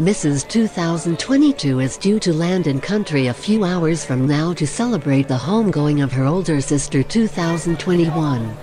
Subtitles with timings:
[0.00, 0.48] Mrs.
[0.48, 5.36] 2022 is due to land in country a few hours from now to celebrate the
[5.36, 8.56] homegoing of her older sister 2021.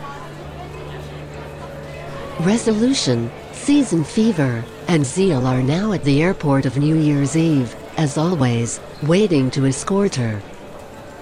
[2.39, 8.17] Resolution, Season Fever, and Zeal are now at the airport of New Year's Eve, as
[8.17, 10.39] always, waiting to escort her.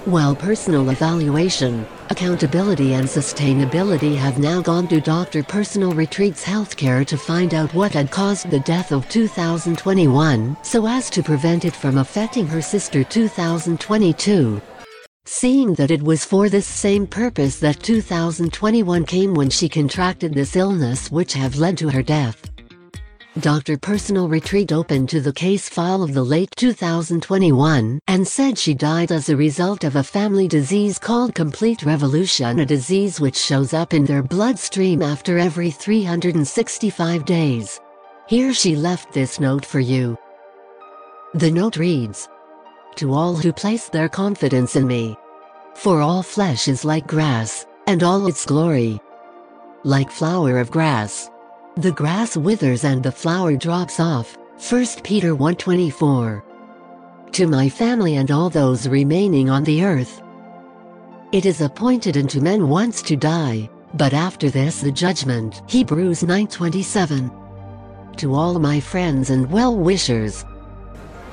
[0.05, 5.43] While personal evaluation, accountability and sustainability have now gone to Dr.
[5.43, 11.09] Personal Retreats Healthcare to find out what had caused the death of 2021 so as
[11.09, 14.61] to prevent it from affecting her sister 2022.
[15.25, 20.55] Seeing that it was for this same purpose that 2021 came when she contracted this
[20.55, 22.54] illness which have led to her death.
[23.41, 23.77] Dr.
[23.77, 29.11] Personal Retreat opened to the case file of the late 2021 and said she died
[29.11, 33.93] as a result of a family disease called complete revolution a disease which shows up
[33.93, 37.81] in their bloodstream after every 365 days.
[38.27, 40.17] Here she left this note for you.
[41.33, 42.29] The note reads,
[42.95, 45.17] To all who place their confidence in me.
[45.73, 48.97] For all flesh is like grass, and all its glory.
[49.83, 51.29] Like flower of grass
[51.77, 54.37] the grass withers and the flower drops off.
[54.69, 56.41] 1 Peter 1.24
[57.33, 60.21] To my family and all those remaining on the earth.
[61.33, 65.63] It is appointed unto men once to die, but after this the judgment.
[65.67, 70.45] Hebrews 9.27 To all my friends and well-wishers.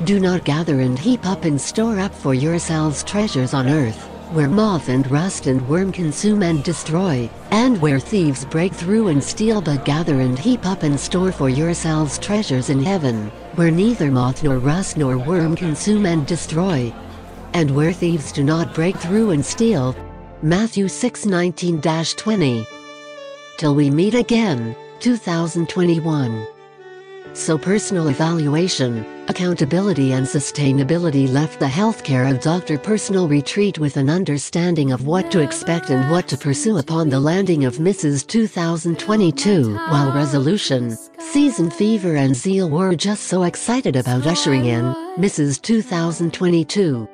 [0.02, 4.48] Do not gather and heap up and store up for yourselves treasures on earth where
[4.48, 9.60] moth and rust and worm consume and destroy, and where thieves break through and steal
[9.60, 14.42] but gather and heap up and store for yourselves treasures in heaven, where neither moth
[14.42, 16.92] nor rust nor worm consume and destroy,
[17.52, 19.94] and where thieves do not break through and steal.
[20.42, 22.66] Matthew 6:19-20.
[23.58, 26.46] Till we meet again, 2021.
[27.34, 32.78] So personal evaluation, accountability and sustainability left the healthcare of Dr.
[32.78, 37.20] Personal Retreat with an understanding of what to expect and what to pursue upon the
[37.20, 38.26] landing of Mrs.
[38.26, 44.82] 2022, while Resolution, Season Fever and Zeal were just so excited about ushering in
[45.16, 45.60] Mrs.
[45.62, 47.08] 2022.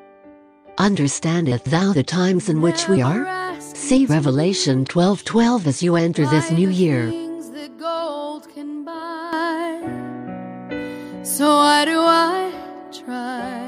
[0.78, 3.26] Understandeth thou the times in which we are?
[3.60, 7.12] See Revelation 12:12 as you enter this new year.
[11.38, 12.50] So why do I
[12.90, 13.67] try?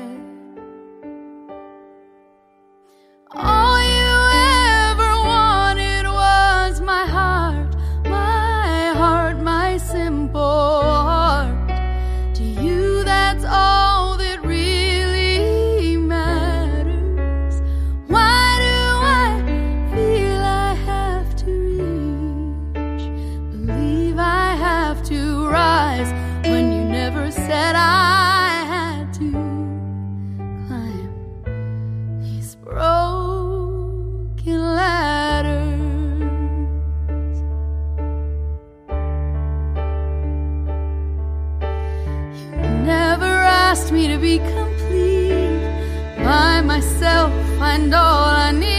[46.90, 47.32] Myself.
[47.58, 48.70] Find all I need.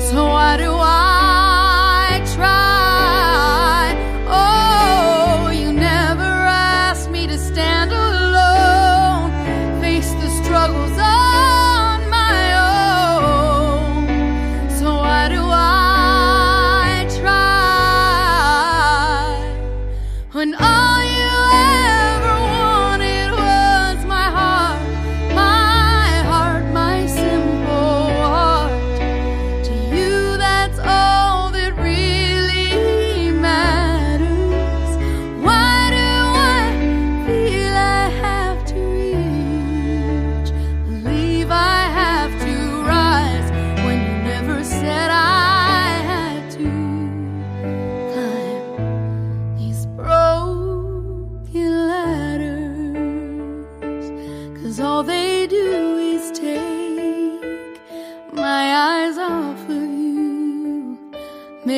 [0.00, 0.99] So why do I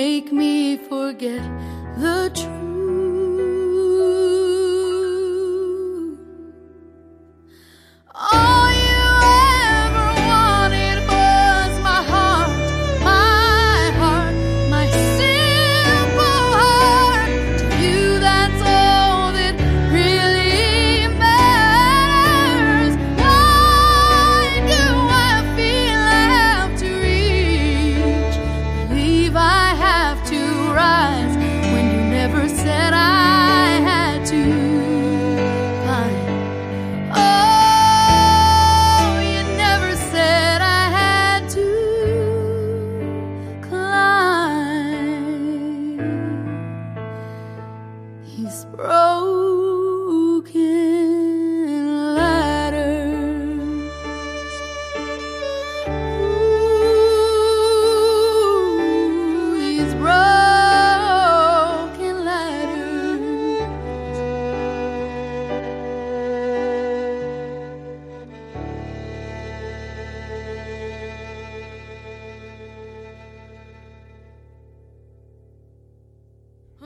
[0.02, 1.44] make me forget
[1.96, 2.71] the truth.